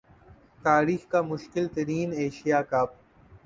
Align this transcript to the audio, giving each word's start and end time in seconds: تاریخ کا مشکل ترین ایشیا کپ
تاریخ 0.63 1.01
کا 1.09 1.21
مشکل 1.21 1.67
ترین 1.67 2.11
ایشیا 2.13 2.61
کپ 2.61 2.89